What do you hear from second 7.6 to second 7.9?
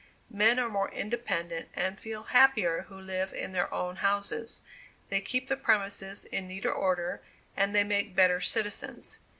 they